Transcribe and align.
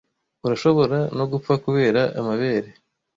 urashobora 0.45 0.97
no 1.17 1.25
gupfa 1.31 1.53
kubera 1.65 2.01
amabere 2.19 2.69